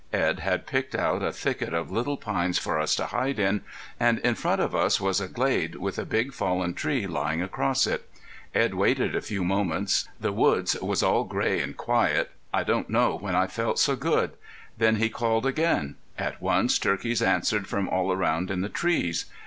Edd 0.13 0.39
had 0.39 0.65
picked 0.65 0.95
out 0.95 1.21
a 1.21 1.31
thicket 1.31 1.75
of 1.75 1.91
little 1.91 2.17
pines 2.17 2.57
for 2.57 2.79
us 2.79 2.95
to 2.95 3.05
hide 3.05 3.37
in, 3.37 3.61
and 3.99 4.17
in 4.21 4.33
front 4.33 4.59
of 4.59 4.73
us 4.73 4.99
was 4.99 5.21
a 5.21 5.27
glade 5.27 5.75
with 5.75 5.99
a 5.99 6.05
big 6.05 6.33
fallen 6.33 6.73
tree 6.73 7.05
lying 7.05 7.39
across 7.43 7.85
it. 7.85 8.09
Edd 8.55 8.73
waited 8.73 9.15
a 9.15 9.21
few 9.21 9.43
moments. 9.43 10.09
The 10.19 10.31
woods 10.31 10.73
was 10.81 11.03
all 11.03 11.23
gray 11.23 11.59
and 11.61 11.77
quiet. 11.77 12.31
I 12.51 12.63
don't 12.63 12.89
know 12.89 13.15
when 13.15 13.35
I've 13.35 13.53
felt 13.53 13.77
so 13.77 13.95
good. 13.95 14.31
Then 14.75 14.95
he 14.95 15.07
called 15.07 15.45
again. 15.45 15.97
At 16.17 16.41
once 16.41 16.79
turkeys 16.79 17.21
answered 17.21 17.67
from 17.67 17.87
all 17.87 18.11
around 18.11 18.49
in 18.49 18.61
the 18.61 18.69
trees. 18.69 19.25